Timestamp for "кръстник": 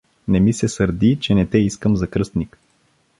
2.07-2.57